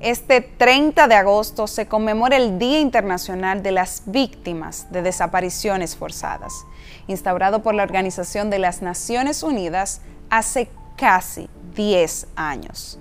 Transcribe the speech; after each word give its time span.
Este 0.00 0.40
30 0.42 1.08
de 1.08 1.14
agosto 1.14 1.66
se 1.66 1.86
conmemora 1.86 2.36
el 2.36 2.58
Día 2.58 2.80
Internacional 2.80 3.62
de 3.62 3.72
las 3.72 4.02
Víctimas 4.06 4.90
de 4.90 5.02
Desapariciones 5.02 5.96
Forzadas, 5.96 6.52
instaurado 7.06 7.62
por 7.62 7.74
la 7.74 7.84
Organización 7.84 8.50
de 8.50 8.58
las 8.58 8.82
Naciones 8.82 9.42
Unidas 9.42 10.02
hace 10.28 10.68
casi 10.96 11.48
10 11.74 12.26
años. 12.36 12.98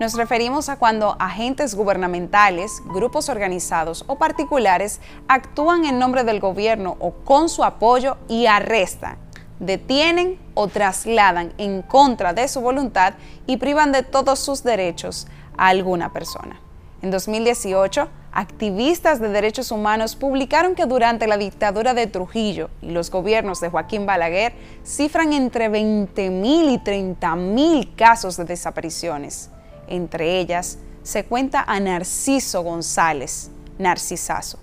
Nos 0.00 0.14
referimos 0.14 0.68
a 0.68 0.78
cuando 0.78 1.16
agentes 1.20 1.76
gubernamentales, 1.76 2.82
grupos 2.86 3.28
organizados 3.28 4.04
o 4.08 4.16
particulares 4.16 5.00
actúan 5.28 5.84
en 5.84 6.00
nombre 6.00 6.24
del 6.24 6.40
gobierno 6.40 6.96
o 6.98 7.12
con 7.12 7.48
su 7.48 7.62
apoyo 7.62 8.16
y 8.26 8.46
arrestan, 8.46 9.16
detienen 9.60 10.40
o 10.54 10.66
trasladan 10.66 11.52
en 11.56 11.82
contra 11.82 12.32
de 12.32 12.48
su 12.48 12.60
voluntad 12.60 13.14
y 13.46 13.58
privan 13.58 13.92
de 13.92 14.02
todos 14.02 14.40
sus 14.40 14.64
derechos 14.64 15.28
a 15.56 15.68
alguna 15.68 16.12
persona. 16.12 16.60
En 17.02 17.10
2018, 17.10 18.08
activistas 18.32 19.20
de 19.20 19.28
derechos 19.28 19.72
humanos 19.72 20.14
publicaron 20.16 20.74
que 20.74 20.86
durante 20.86 21.26
la 21.26 21.36
dictadura 21.36 21.94
de 21.94 22.06
Trujillo 22.06 22.70
y 22.80 22.90
los 22.90 23.10
gobiernos 23.10 23.60
de 23.60 23.68
Joaquín 23.68 24.06
Balaguer 24.06 24.54
cifran 24.84 25.32
entre 25.32 25.68
20.000 25.68 26.72
y 26.72 26.78
30.000 26.78 27.94
casos 27.96 28.36
de 28.36 28.44
desapariciones. 28.44 29.50
Entre 29.88 30.38
ellas 30.38 30.78
se 31.02 31.24
cuenta 31.24 31.64
a 31.66 31.80
Narciso 31.80 32.62
González, 32.62 33.50
Narcisazo. 33.78 34.58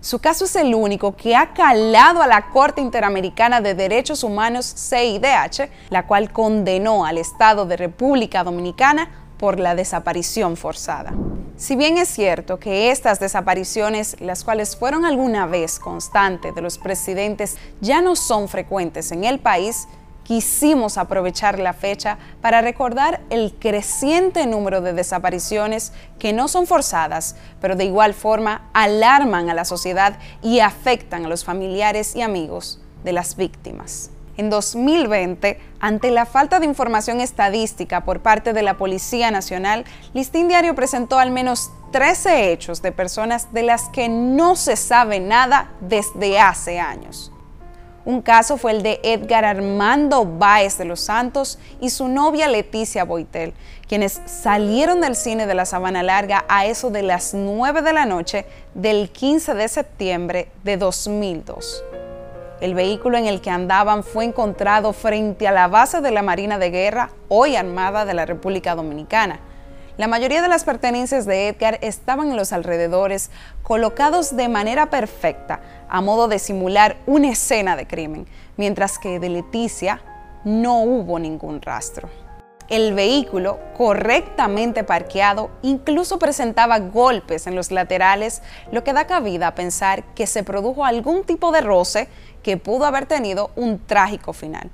Su 0.00 0.20
caso 0.20 0.44
es 0.44 0.54
el 0.54 0.74
único 0.74 1.16
que 1.16 1.34
ha 1.34 1.52
calado 1.54 2.22
a 2.22 2.28
la 2.28 2.50
Corte 2.50 2.80
Interamericana 2.80 3.60
de 3.60 3.74
Derechos 3.74 4.22
Humanos 4.22 4.66
CIDH, 4.76 5.70
la 5.90 6.06
cual 6.06 6.32
condenó 6.32 7.04
al 7.04 7.18
Estado 7.18 7.66
de 7.66 7.76
República 7.76 8.44
Dominicana 8.44 9.10
por 9.38 9.58
la 9.58 9.74
desaparición 9.74 10.56
forzada. 10.56 11.14
Si 11.56 11.74
bien 11.74 11.98
es 11.98 12.08
cierto 12.08 12.58
que 12.58 12.90
estas 12.90 13.18
desapariciones, 13.18 14.20
las 14.20 14.44
cuales 14.44 14.76
fueron 14.76 15.04
alguna 15.04 15.46
vez 15.46 15.78
constante 15.78 16.52
de 16.52 16.60
los 16.60 16.78
presidentes, 16.78 17.56
ya 17.80 18.00
no 18.00 18.14
son 18.14 18.48
frecuentes 18.48 19.10
en 19.10 19.24
el 19.24 19.40
país, 19.40 19.88
quisimos 20.22 20.98
aprovechar 20.98 21.58
la 21.58 21.72
fecha 21.72 22.18
para 22.42 22.60
recordar 22.60 23.22
el 23.30 23.54
creciente 23.58 24.46
número 24.46 24.82
de 24.82 24.92
desapariciones 24.92 25.92
que 26.18 26.32
no 26.32 26.46
son 26.46 26.66
forzadas, 26.66 27.34
pero 27.60 27.76
de 27.76 27.86
igual 27.86 28.14
forma 28.14 28.68
alarman 28.72 29.50
a 29.50 29.54
la 29.54 29.64
sociedad 29.64 30.18
y 30.42 30.60
afectan 30.60 31.24
a 31.24 31.28
los 31.28 31.44
familiares 31.44 32.14
y 32.14 32.22
amigos 32.22 32.80
de 33.04 33.12
las 33.12 33.36
víctimas 33.36 34.10
en 34.38 34.50
2020, 34.50 35.58
ante 35.80 36.10
la 36.10 36.24
falta 36.24 36.60
de 36.60 36.66
información 36.66 37.20
estadística 37.20 38.04
por 38.04 38.20
parte 38.20 38.52
de 38.52 38.62
la 38.62 38.78
Policía 38.78 39.30
Nacional, 39.30 39.84
Listín 40.14 40.48
Diario 40.48 40.74
presentó 40.74 41.18
al 41.18 41.32
menos 41.32 41.72
13 41.90 42.52
hechos 42.52 42.80
de 42.80 42.92
personas 42.92 43.52
de 43.52 43.64
las 43.64 43.88
que 43.88 44.08
no 44.08 44.54
se 44.54 44.76
sabe 44.76 45.18
nada 45.18 45.72
desde 45.80 46.38
hace 46.38 46.78
años. 46.78 47.32
Un 48.04 48.22
caso 48.22 48.56
fue 48.56 48.70
el 48.70 48.82
de 48.82 49.00
Edgar 49.02 49.44
Armando 49.44 50.24
Báez 50.24 50.78
de 50.78 50.86
los 50.86 51.00
Santos 51.00 51.58
y 51.80 51.90
su 51.90 52.08
novia 52.08 52.48
Leticia 52.48 53.04
Boitel, 53.04 53.52
quienes 53.86 54.22
salieron 54.24 55.00
del 55.00 55.16
cine 55.16 55.46
de 55.46 55.54
la 55.54 55.66
Sabana 55.66 56.02
Larga 56.02 56.44
a 56.48 56.64
eso 56.64 56.90
de 56.90 57.02
las 57.02 57.34
9 57.34 57.82
de 57.82 57.92
la 57.92 58.06
noche 58.06 58.46
del 58.72 59.10
15 59.10 59.52
de 59.54 59.68
septiembre 59.68 60.48
de 60.62 60.76
2002. 60.76 61.84
El 62.60 62.74
vehículo 62.74 63.16
en 63.18 63.26
el 63.26 63.40
que 63.40 63.50
andaban 63.50 64.02
fue 64.02 64.24
encontrado 64.24 64.92
frente 64.92 65.46
a 65.46 65.52
la 65.52 65.68
base 65.68 66.00
de 66.00 66.10
la 66.10 66.22
Marina 66.22 66.58
de 66.58 66.70
Guerra, 66.70 67.10
hoy 67.28 67.54
Armada 67.54 68.04
de 68.04 68.14
la 68.14 68.26
República 68.26 68.74
Dominicana. 68.74 69.38
La 69.96 70.08
mayoría 70.08 70.42
de 70.42 70.48
las 70.48 70.64
pertenencias 70.64 71.24
de 71.24 71.48
Edgar 71.48 71.78
estaban 71.82 72.30
en 72.30 72.36
los 72.36 72.52
alrededores, 72.52 73.30
colocados 73.62 74.36
de 74.36 74.48
manera 74.48 74.90
perfecta, 74.90 75.60
a 75.88 76.00
modo 76.00 76.26
de 76.26 76.40
simular 76.40 76.96
una 77.06 77.30
escena 77.30 77.76
de 77.76 77.86
crimen, 77.86 78.26
mientras 78.56 78.98
que 78.98 79.20
de 79.20 79.28
Leticia 79.28 80.00
no 80.44 80.82
hubo 80.82 81.20
ningún 81.20 81.62
rastro. 81.62 82.08
El 82.68 82.92
vehículo, 82.92 83.58
correctamente 83.78 84.84
parqueado, 84.84 85.48
incluso 85.62 86.18
presentaba 86.18 86.78
golpes 86.78 87.46
en 87.46 87.54
los 87.54 87.70
laterales, 87.70 88.42
lo 88.70 88.84
que 88.84 88.92
da 88.92 89.06
cabida 89.06 89.46
a 89.46 89.54
pensar 89.54 90.04
que 90.14 90.26
se 90.26 90.42
produjo 90.42 90.84
algún 90.84 91.24
tipo 91.24 91.50
de 91.50 91.62
roce 91.62 92.08
que 92.42 92.58
pudo 92.58 92.84
haber 92.84 93.06
tenido 93.06 93.50
un 93.56 93.78
trágico 93.78 94.34
final. 94.34 94.70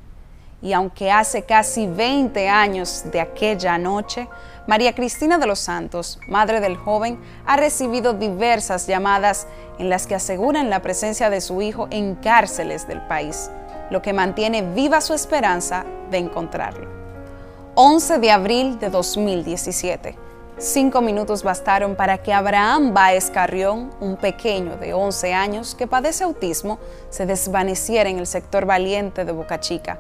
Y 0.60 0.72
aunque 0.72 1.12
hace 1.12 1.44
casi 1.44 1.87
20 1.87 2.49
años 2.49 3.04
de 3.12 3.21
aquella 3.21 3.78
noche, 3.78 4.27
María 4.66 4.93
Cristina 4.93 5.38
de 5.38 5.47
los 5.47 5.60
Santos, 5.60 6.19
madre 6.27 6.59
del 6.59 6.77
joven, 6.77 7.21
ha 7.47 7.56
recibido 7.56 8.12
diversas 8.12 8.88
llamadas 8.88 9.47
en 9.78 9.88
las 9.88 10.09
que 10.09 10.16
aseguran 10.16 10.69
la 10.69 10.83
presencia 10.83 11.31
de 11.31 11.41
su 11.41 11.62
hijo 11.62 11.87
en 11.91 12.16
cárceles 12.16 12.88
del 12.88 13.03
país, 13.03 13.53
lo 13.91 14.03
que 14.03 14.12
mantiene 14.12 14.62
viva 14.62 15.00
su 15.00 15.15
esperanza 15.15 15.84
de 16.10 16.19
encontrarlo. 16.19 17.03
11 17.77 18.21
de 18.21 18.31
abril 18.31 18.79
de 18.79 18.89
2017. 18.89 20.17
Cinco 20.59 21.01
minutos 21.01 21.43
bastaron 21.43 21.97
para 21.97 22.19
que 22.19 22.33
Abraham 22.33 22.95
Baez 22.95 23.31
Carrión, 23.31 23.91
un 24.01 24.17
pequeño 24.17 24.77
de 24.77 24.95
11 24.95 25.35
años 25.35 25.75
que 25.75 25.89
padece 25.89 26.23
autismo, 26.23 26.79
se 27.11 27.27
desvaneciera 27.27 28.09
en 28.09 28.21
el 28.21 28.29
sector 28.29 28.65
valiente 28.65 29.25
de 29.25 29.33
Boca 29.33 29.59
Chica. 29.59 29.99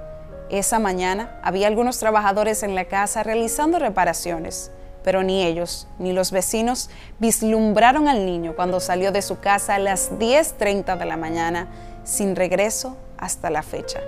Esa 0.50 0.78
mañana 0.78 1.40
había 1.42 1.66
algunos 1.66 1.98
trabajadores 1.98 2.62
en 2.62 2.76
la 2.76 2.84
casa 2.84 3.24
realizando 3.24 3.80
reparaciones, 3.80 4.70
pero 5.02 5.24
ni 5.24 5.42
ellos 5.42 5.88
ni 5.98 6.12
los 6.12 6.30
vecinos 6.30 6.90
vislumbraron 7.18 8.06
al 8.06 8.24
niño 8.24 8.54
cuando 8.54 8.78
salió 8.78 9.10
de 9.10 9.20
su 9.20 9.40
casa 9.40 9.74
a 9.74 9.80
las 9.80 10.12
10.30 10.12 10.96
de 10.96 11.04
la 11.06 11.16
mañana 11.16 11.66
sin 12.04 12.36
regreso 12.36 12.96
hasta 13.18 13.50
la 13.50 13.64
fecha. 13.64 13.98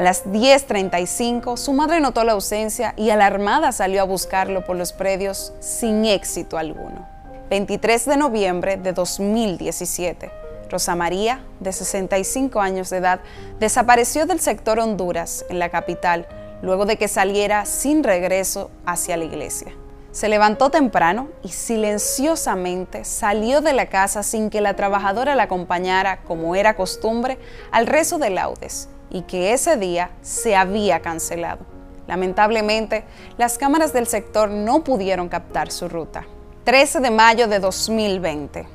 A 0.00 0.02
las 0.02 0.24
10.35 0.24 1.58
su 1.58 1.74
madre 1.74 2.00
notó 2.00 2.24
la 2.24 2.32
ausencia 2.32 2.94
y 2.96 3.10
alarmada 3.10 3.70
salió 3.70 4.00
a 4.00 4.04
buscarlo 4.04 4.64
por 4.64 4.76
los 4.76 4.94
predios 4.94 5.52
sin 5.60 6.06
éxito 6.06 6.56
alguno. 6.56 7.06
23 7.50 8.06
de 8.06 8.16
noviembre 8.16 8.78
de 8.78 8.94
2017, 8.94 10.30
Rosa 10.70 10.96
María, 10.96 11.44
de 11.60 11.70
65 11.74 12.62
años 12.62 12.88
de 12.88 12.96
edad, 12.96 13.20
desapareció 13.58 14.24
del 14.24 14.40
sector 14.40 14.78
Honduras, 14.78 15.44
en 15.50 15.58
la 15.58 15.68
capital, 15.68 16.26
luego 16.62 16.86
de 16.86 16.96
que 16.96 17.06
saliera 17.06 17.66
sin 17.66 18.02
regreso 18.02 18.70
hacia 18.86 19.18
la 19.18 19.24
iglesia. 19.24 19.74
Se 20.12 20.30
levantó 20.30 20.70
temprano 20.70 21.28
y 21.42 21.50
silenciosamente 21.50 23.04
salió 23.04 23.60
de 23.60 23.74
la 23.74 23.90
casa 23.90 24.22
sin 24.22 24.48
que 24.48 24.62
la 24.62 24.76
trabajadora 24.76 25.34
la 25.34 25.42
acompañara, 25.42 26.22
como 26.22 26.56
era 26.56 26.74
costumbre, 26.74 27.38
al 27.70 27.86
rezo 27.86 28.16
de 28.16 28.30
laudes 28.30 28.88
y 29.10 29.22
que 29.22 29.52
ese 29.52 29.76
día 29.76 30.10
se 30.22 30.56
había 30.56 31.00
cancelado. 31.00 31.66
Lamentablemente, 32.06 33.04
las 33.38 33.58
cámaras 33.58 33.92
del 33.92 34.06
sector 34.06 34.50
no 34.50 34.82
pudieron 34.82 35.28
captar 35.28 35.70
su 35.70 35.88
ruta. 35.88 36.24
13 36.64 37.00
de 37.00 37.10
mayo 37.10 37.48
de 37.48 37.58
2020. 37.58 38.66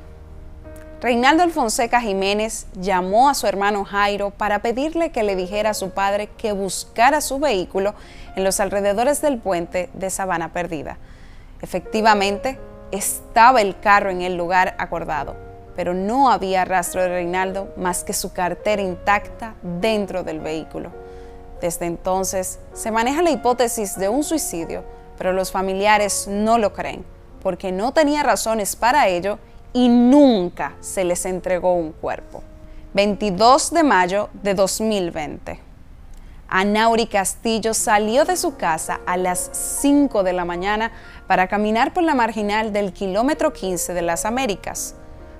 Reinaldo 1.00 1.42
Alfonseca 1.42 2.00
Jiménez 2.00 2.66
llamó 2.74 3.28
a 3.28 3.34
su 3.34 3.46
hermano 3.46 3.84
Jairo 3.84 4.30
para 4.30 4.60
pedirle 4.60 5.10
que 5.12 5.22
le 5.22 5.36
dijera 5.36 5.70
a 5.70 5.74
su 5.74 5.90
padre 5.90 6.28
que 6.38 6.52
buscara 6.52 7.20
su 7.20 7.38
vehículo 7.38 7.94
en 8.34 8.44
los 8.44 8.60
alrededores 8.60 9.20
del 9.20 9.38
puente 9.38 9.90
de 9.92 10.08
Sabana 10.08 10.52
Perdida. 10.52 10.98
Efectivamente, 11.60 12.58
estaba 12.90 13.60
el 13.60 13.78
carro 13.78 14.10
en 14.10 14.22
el 14.22 14.36
lugar 14.36 14.74
acordado 14.78 15.36
pero 15.76 15.94
no 15.94 16.30
había 16.30 16.64
rastro 16.64 17.02
de 17.02 17.08
Reinaldo 17.08 17.72
más 17.76 18.02
que 18.02 18.14
su 18.14 18.32
cartera 18.32 18.82
intacta 18.82 19.54
dentro 19.62 20.24
del 20.24 20.40
vehículo. 20.40 20.90
Desde 21.60 21.86
entonces 21.86 22.58
se 22.72 22.90
maneja 22.90 23.22
la 23.22 23.30
hipótesis 23.30 23.96
de 23.96 24.08
un 24.08 24.24
suicidio, 24.24 24.84
pero 25.18 25.32
los 25.32 25.52
familiares 25.52 26.26
no 26.28 26.58
lo 26.58 26.72
creen, 26.72 27.04
porque 27.42 27.72
no 27.72 27.92
tenía 27.92 28.22
razones 28.22 28.74
para 28.74 29.08
ello 29.08 29.38
y 29.72 29.88
nunca 29.88 30.74
se 30.80 31.04
les 31.04 31.26
entregó 31.26 31.74
un 31.74 31.92
cuerpo. 31.92 32.42
22 32.94 33.72
de 33.72 33.82
mayo 33.82 34.30
de 34.42 34.54
2020. 34.54 35.60
Anauri 36.48 37.06
Castillo 37.06 37.74
salió 37.74 38.24
de 38.24 38.36
su 38.36 38.56
casa 38.56 39.00
a 39.04 39.16
las 39.16 39.50
5 39.82 40.22
de 40.22 40.32
la 40.32 40.44
mañana 40.44 40.92
para 41.26 41.48
caminar 41.48 41.92
por 41.92 42.04
la 42.04 42.14
marginal 42.14 42.72
del 42.72 42.92
kilómetro 42.92 43.52
15 43.52 43.92
de 43.94 44.02
las 44.02 44.24
Américas. 44.24 44.94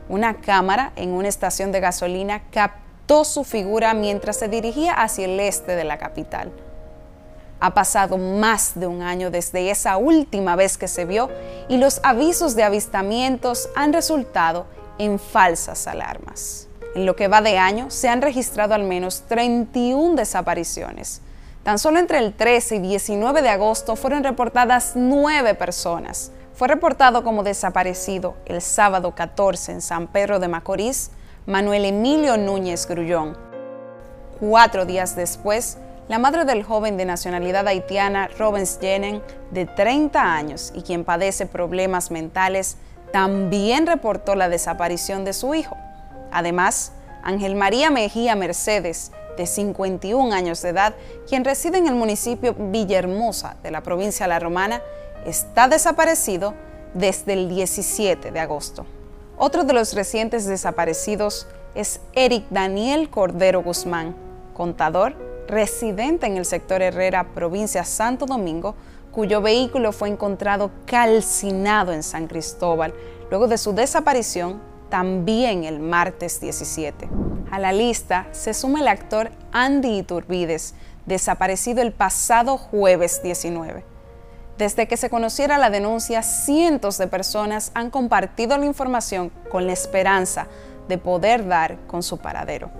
Una 0.08 0.34
cámara 0.34 0.92
en 0.96 1.10
una 1.10 1.28
estación 1.28 1.72
de 1.72 1.80
gasolina 1.80 2.42
captó 2.50 3.24
su 3.24 3.44
figura 3.44 3.92
mientras 3.94 4.36
se 4.36 4.48
dirigía 4.48 4.92
hacia 4.92 5.24
el 5.24 5.40
este 5.40 5.74
de 5.74 5.84
la 5.84 5.98
capital. 5.98 6.52
Ha 7.58 7.74
pasado 7.74 8.18
más 8.18 8.78
de 8.78 8.86
un 8.86 9.02
año 9.02 9.30
desde 9.30 9.70
esa 9.70 9.96
última 9.96 10.56
vez 10.56 10.76
que 10.76 10.88
se 10.88 11.06
vio 11.06 11.30
y 11.68 11.78
los 11.78 12.00
avisos 12.02 12.54
de 12.54 12.62
avistamientos 12.62 13.68
han 13.74 13.92
resultado 13.92 14.66
en 14.98 15.18
falsas 15.18 15.86
alarmas. 15.86 16.68
En 16.94 17.04
lo 17.04 17.16
que 17.16 17.28
va 17.28 17.40
de 17.40 17.58
año 17.58 17.90
se 17.90 18.08
han 18.08 18.22
registrado 18.22 18.74
al 18.74 18.84
menos 18.84 19.24
31 19.28 20.14
desapariciones. 20.14 21.20
Tan 21.62 21.78
solo 21.78 21.98
entre 21.98 22.18
el 22.18 22.32
13 22.32 22.76
y 22.76 22.78
19 22.78 23.42
de 23.42 23.48
agosto 23.48 23.96
fueron 23.96 24.22
reportadas 24.22 24.92
nueve 24.94 25.54
personas, 25.54 26.30
Fue 26.56 26.68
reportado 26.68 27.22
como 27.22 27.42
desaparecido 27.42 28.34
el 28.46 28.62
sábado 28.62 29.14
14 29.14 29.72
en 29.72 29.82
San 29.82 30.06
Pedro 30.06 30.38
de 30.38 30.48
Macorís 30.48 31.10
Manuel 31.44 31.84
Emilio 31.84 32.38
Núñez 32.38 32.86
Grullón. 32.86 33.36
Cuatro 34.40 34.86
días 34.86 35.14
después, 35.16 35.76
la 36.08 36.18
madre 36.18 36.46
del 36.46 36.62
joven 36.62 36.96
de 36.96 37.04
nacionalidad 37.04 37.68
haitiana 37.68 38.30
Robens 38.38 38.78
Jenen, 38.80 39.22
de 39.50 39.66
30 39.66 40.18
años 40.18 40.72
y 40.74 40.80
quien 40.80 41.04
padece 41.04 41.44
problemas 41.44 42.10
mentales, 42.10 42.78
también 43.12 43.86
reportó 43.86 44.34
la 44.34 44.48
desaparición 44.48 45.26
de 45.26 45.34
su 45.34 45.54
hijo. 45.54 45.76
Además, 46.32 46.92
Ángel 47.22 47.54
María 47.54 47.90
Mejía 47.90 48.34
Mercedes, 48.34 49.12
de 49.36 49.46
51 49.46 50.34
años 50.34 50.62
de 50.62 50.70
edad, 50.70 50.94
quien 51.28 51.44
reside 51.44 51.76
en 51.76 51.86
el 51.86 51.96
municipio 51.96 52.54
Villahermosa 52.58 53.56
de 53.62 53.70
la 53.70 53.82
provincia 53.82 54.26
La 54.26 54.38
Romana, 54.38 54.80
está 55.26 55.68
desaparecido 55.68 56.54
desde 56.94 57.34
el 57.34 57.48
17 57.48 58.30
de 58.30 58.40
agosto. 58.40 58.86
Otro 59.36 59.64
de 59.64 59.72
los 59.72 59.92
recientes 59.92 60.46
desaparecidos 60.46 61.46
es 61.74 62.00
Eric 62.14 62.46
Daniel 62.48 63.10
Cordero 63.10 63.62
Guzmán, 63.62 64.16
contador, 64.54 65.14
residente 65.46 66.26
en 66.26 66.38
el 66.38 66.44
sector 66.44 66.80
Herrera, 66.80 67.34
provincia 67.34 67.84
Santo 67.84 68.24
Domingo, 68.24 68.74
cuyo 69.12 69.42
vehículo 69.42 69.92
fue 69.92 70.08
encontrado 70.08 70.70
calcinado 70.86 71.92
en 71.92 72.02
San 72.02 72.28
Cristóbal 72.28 72.94
luego 73.30 73.48
de 73.48 73.58
su 73.58 73.72
desaparición 73.72 74.60
también 74.88 75.64
el 75.64 75.80
martes 75.80 76.40
17. 76.40 77.08
A 77.50 77.58
la 77.58 77.72
lista 77.72 78.28
se 78.32 78.54
suma 78.54 78.80
el 78.80 78.88
actor 78.88 79.30
Andy 79.52 79.98
Iturbides, 79.98 80.74
desaparecido 81.06 81.82
el 81.82 81.92
pasado 81.92 82.56
jueves 82.56 83.22
19. 83.22 83.95
Desde 84.58 84.88
que 84.88 84.96
se 84.96 85.10
conociera 85.10 85.58
la 85.58 85.68
denuncia, 85.68 86.22
cientos 86.22 86.96
de 86.96 87.08
personas 87.08 87.72
han 87.74 87.90
compartido 87.90 88.56
la 88.56 88.64
información 88.64 89.30
con 89.50 89.66
la 89.66 89.74
esperanza 89.74 90.46
de 90.88 90.96
poder 90.96 91.46
dar 91.46 91.76
con 91.86 92.02
su 92.02 92.18
paradero. 92.18 92.70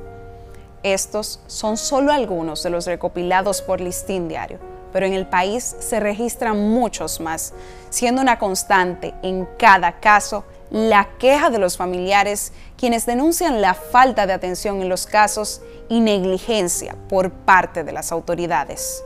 Estos 0.83 1.41
son 1.47 1.77
solo 1.77 2.13
algunos 2.13 2.63
de 2.63 2.71
los 2.71 2.87
recopilados 2.87 3.61
por 3.61 3.81
Listín 3.81 4.29
Diario, 4.29 4.59
pero 4.93 5.05
en 5.05 5.13
el 5.13 5.27
país 5.27 5.77
se 5.79 6.01
registran 6.01 6.71
muchos 6.71 7.21
más, 7.21 7.53
siendo 7.91 8.23
una 8.23 8.39
constante 8.39 9.13
en 9.23 9.47
cada 9.59 10.01
caso 10.01 10.45
la 10.71 11.09
queja 11.19 11.51
de 11.51 11.59
los 11.59 11.77
familiares 11.77 12.53
quienes 12.79 13.05
denuncian 13.05 13.61
la 13.61 13.75
falta 13.75 14.27
de 14.27 14.33
atención 14.33 14.81
en 14.81 14.89
los 14.89 15.07
casos 15.07 15.61
y 15.89 16.01
negligencia 16.01 16.97
por 17.09 17.31
parte 17.31 17.85
de 17.85 17.93
las 17.93 18.13
autoridades. 18.13 19.03